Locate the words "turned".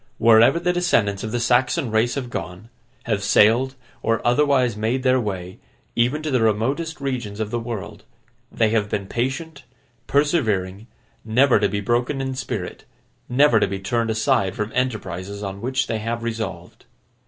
13.79-14.09